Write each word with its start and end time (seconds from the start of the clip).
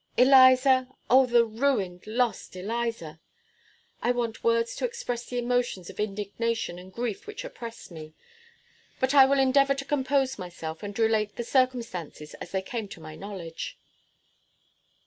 Eliza 0.17 0.87
O, 1.11 1.27
the 1.27 1.45
ruined, 1.45 2.07
lost 2.07 2.55
Eliza! 2.55 3.19
I 4.01 4.09
want 4.11 4.43
words 4.43 4.75
to 4.77 4.83
express 4.85 5.25
the 5.27 5.37
emotions 5.37 5.91
of 5.91 5.99
indignation 5.99 6.79
and 6.79 6.91
grief 6.91 7.27
which 7.27 7.45
oppress 7.45 7.91
me. 7.91 8.15
But 8.99 9.13
I 9.13 9.27
will 9.27 9.37
endeavor 9.37 9.75
to 9.75 9.85
compose 9.85 10.39
myself, 10.39 10.81
and 10.81 10.97
relate 10.97 11.35
the 11.35 11.43
circumstances 11.43 12.33
as 12.41 12.49
they 12.49 12.63
came 12.63 12.87
to 12.87 12.99
my 12.99 13.15
knowledge. 13.15 13.77